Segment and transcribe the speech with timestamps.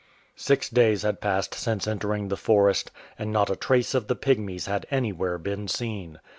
[0.35, 4.65] Six days had passed since entering the forest, and not a trace of the Pygmies
[4.65, 6.19] had anywhere been seen.